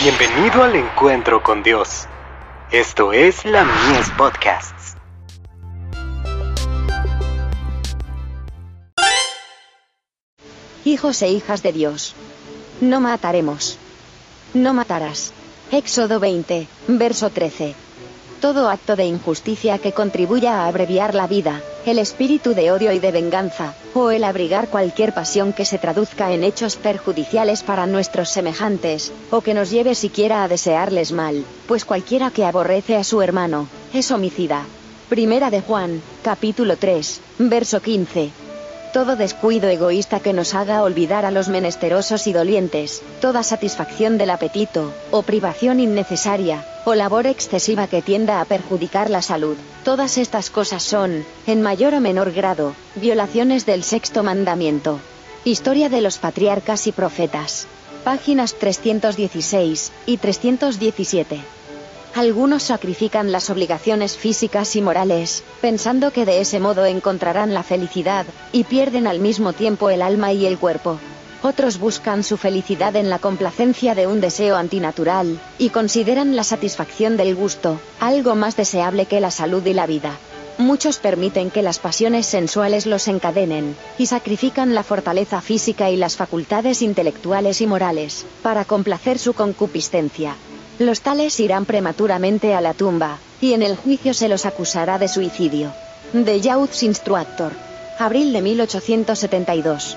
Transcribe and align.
Bienvenido 0.00 0.62
al 0.62 0.76
encuentro 0.76 1.42
con 1.42 1.64
Dios. 1.64 2.06
Esto 2.70 3.12
es 3.12 3.44
la 3.44 3.64
Mies 3.64 4.08
Podcasts. 4.10 4.94
Hijos 10.84 11.20
e 11.22 11.30
hijas 11.30 11.64
de 11.64 11.72
Dios. 11.72 12.14
No 12.80 13.00
mataremos. 13.00 13.76
No 14.54 14.72
matarás. 14.72 15.32
Éxodo 15.72 16.20
20, 16.20 16.68
verso 16.86 17.30
13. 17.30 17.74
Todo 18.40 18.70
acto 18.70 18.94
de 18.94 19.06
injusticia 19.06 19.78
que 19.78 19.90
contribuya 19.90 20.60
a 20.62 20.68
abreviar 20.68 21.16
la 21.16 21.26
vida, 21.26 21.60
el 21.86 21.98
espíritu 21.98 22.54
de 22.54 22.70
odio 22.70 22.92
y 22.92 22.98
de 22.98 23.12
venganza, 23.12 23.74
o 23.94 24.10
el 24.10 24.24
abrigar 24.24 24.68
cualquier 24.68 25.14
pasión 25.14 25.52
que 25.52 25.64
se 25.64 25.78
traduzca 25.78 26.32
en 26.32 26.44
hechos 26.44 26.76
perjudiciales 26.76 27.62
para 27.62 27.86
nuestros 27.86 28.28
semejantes, 28.30 29.12
o 29.30 29.40
que 29.40 29.54
nos 29.54 29.70
lleve 29.70 29.94
siquiera 29.94 30.42
a 30.42 30.48
desearles 30.48 31.12
mal, 31.12 31.44
pues 31.66 31.84
cualquiera 31.84 32.30
que 32.30 32.44
aborrece 32.44 32.96
a 32.96 33.04
su 33.04 33.22
hermano, 33.22 33.68
es 33.94 34.10
homicida. 34.10 34.64
Primera 35.08 35.50
de 35.50 35.60
Juan, 35.60 36.02
capítulo 36.22 36.76
3, 36.76 37.20
verso 37.38 37.80
15 37.80 38.47
todo 38.88 39.16
descuido 39.16 39.68
egoísta 39.68 40.20
que 40.20 40.32
nos 40.32 40.54
haga 40.54 40.82
olvidar 40.82 41.24
a 41.24 41.30
los 41.30 41.48
menesterosos 41.48 42.26
y 42.26 42.32
dolientes, 42.32 43.02
toda 43.20 43.42
satisfacción 43.42 44.18
del 44.18 44.30
apetito, 44.30 44.92
o 45.10 45.22
privación 45.22 45.80
innecesaria, 45.80 46.64
o 46.84 46.94
labor 46.94 47.26
excesiva 47.26 47.86
que 47.86 48.02
tienda 48.02 48.40
a 48.40 48.44
perjudicar 48.44 49.10
la 49.10 49.22
salud, 49.22 49.56
todas 49.84 50.18
estas 50.18 50.50
cosas 50.50 50.82
son, 50.82 51.24
en 51.46 51.62
mayor 51.62 51.94
o 51.94 52.00
menor 52.00 52.32
grado, 52.32 52.74
violaciones 52.96 53.66
del 53.66 53.84
sexto 53.84 54.22
mandamiento. 54.22 54.98
Historia 55.44 55.88
de 55.88 56.00
los 56.00 56.18
patriarcas 56.18 56.86
y 56.86 56.92
profetas. 56.92 57.66
Páginas 58.04 58.54
316 58.54 59.92
y 60.06 60.16
317. 60.16 61.40
Algunos 62.14 62.64
sacrifican 62.64 63.30
las 63.30 63.48
obligaciones 63.50 64.16
físicas 64.16 64.74
y 64.76 64.82
morales, 64.82 65.44
pensando 65.60 66.10
que 66.10 66.24
de 66.24 66.40
ese 66.40 66.58
modo 66.58 66.84
encontrarán 66.84 67.54
la 67.54 67.62
felicidad, 67.62 68.26
y 68.50 68.64
pierden 68.64 69.06
al 69.06 69.20
mismo 69.20 69.52
tiempo 69.52 69.90
el 69.90 70.02
alma 70.02 70.32
y 70.32 70.46
el 70.46 70.58
cuerpo. 70.58 70.98
Otros 71.42 71.78
buscan 71.78 72.24
su 72.24 72.36
felicidad 72.36 72.96
en 72.96 73.10
la 73.10 73.20
complacencia 73.20 73.94
de 73.94 74.08
un 74.08 74.20
deseo 74.20 74.56
antinatural, 74.56 75.38
y 75.58 75.68
consideran 75.68 76.34
la 76.34 76.42
satisfacción 76.42 77.16
del 77.16 77.36
gusto, 77.36 77.78
algo 78.00 78.34
más 78.34 78.56
deseable 78.56 79.06
que 79.06 79.20
la 79.20 79.30
salud 79.30 79.64
y 79.64 79.74
la 79.74 79.86
vida. 79.86 80.18
Muchos 80.58 80.98
permiten 80.98 81.52
que 81.52 81.62
las 81.62 81.78
pasiones 81.78 82.26
sensuales 82.26 82.86
los 82.86 83.06
encadenen, 83.06 83.76
y 83.96 84.06
sacrifican 84.06 84.74
la 84.74 84.82
fortaleza 84.82 85.40
física 85.40 85.90
y 85.90 85.96
las 85.96 86.16
facultades 86.16 86.82
intelectuales 86.82 87.60
y 87.60 87.68
morales, 87.68 88.26
para 88.42 88.64
complacer 88.64 89.20
su 89.20 89.34
concupiscencia. 89.34 90.34
Los 90.78 91.00
tales 91.00 91.40
irán 91.40 91.64
prematuramente 91.64 92.54
a 92.54 92.60
la 92.60 92.72
tumba, 92.72 93.18
y 93.40 93.52
en 93.52 93.62
el 93.62 93.76
juicio 93.76 94.14
se 94.14 94.28
los 94.28 94.46
acusará 94.46 94.98
de 94.98 95.08
suicidio. 95.08 95.72
De 96.12 96.40
Youth's 96.40 96.84
Instructor. 96.84 97.50
Abril 97.98 98.32
de 98.32 98.42
1872. 98.42 99.96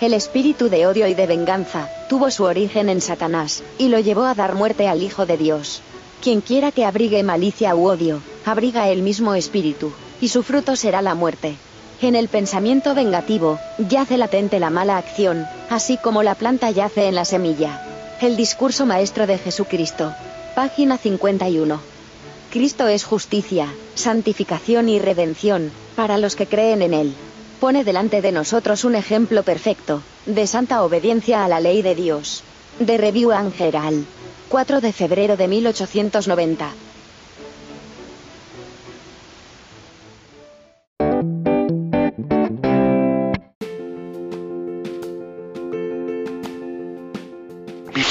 El 0.00 0.14
espíritu 0.14 0.70
de 0.70 0.86
odio 0.86 1.06
y 1.06 1.12
de 1.12 1.26
venganza 1.26 1.90
tuvo 2.08 2.30
su 2.30 2.44
origen 2.44 2.88
en 2.88 3.02
Satanás, 3.02 3.62
y 3.76 3.88
lo 3.88 4.00
llevó 4.00 4.24
a 4.24 4.34
dar 4.34 4.54
muerte 4.54 4.88
al 4.88 5.02
Hijo 5.02 5.26
de 5.26 5.36
Dios. 5.36 5.82
Quien 6.22 6.40
quiera 6.40 6.72
que 6.72 6.86
abrigue 6.86 7.22
malicia 7.22 7.76
u 7.76 7.86
odio, 7.86 8.22
abriga 8.46 8.88
el 8.88 9.02
mismo 9.02 9.34
espíritu, 9.34 9.92
y 10.22 10.28
su 10.28 10.42
fruto 10.42 10.76
será 10.76 11.02
la 11.02 11.14
muerte. 11.14 11.56
En 12.00 12.16
el 12.16 12.28
pensamiento 12.28 12.94
vengativo, 12.94 13.58
yace 13.78 14.16
latente 14.16 14.60
la 14.60 14.70
mala 14.70 14.96
acción, 14.96 15.46
así 15.68 15.98
como 15.98 16.22
la 16.22 16.34
planta 16.34 16.70
yace 16.70 17.06
en 17.06 17.14
la 17.14 17.26
semilla. 17.26 17.85
El 18.18 18.38
discurso 18.38 18.86
maestro 18.86 19.26
de 19.26 19.36
Jesucristo. 19.36 20.10
Página 20.54 20.96
51. 20.96 21.78
Cristo 22.50 22.88
es 22.88 23.04
justicia, 23.04 23.68
santificación 23.94 24.88
y 24.88 24.98
redención, 24.98 25.70
para 25.96 26.16
los 26.16 26.34
que 26.34 26.46
creen 26.46 26.80
en 26.80 26.94
Él. 26.94 27.14
Pone 27.60 27.84
delante 27.84 28.22
de 28.22 28.32
nosotros 28.32 28.84
un 28.84 28.94
ejemplo 28.94 29.42
perfecto, 29.42 30.02
de 30.24 30.46
santa 30.46 30.82
obediencia 30.82 31.44
a 31.44 31.48
la 31.48 31.60
ley 31.60 31.82
de 31.82 31.94
Dios. 31.94 32.42
De 32.78 32.96
Review 32.96 33.32
Angeral. 33.32 34.06
4 34.48 34.80
de 34.80 34.92
febrero 34.94 35.36
de 35.36 35.48
1890. 35.48 36.70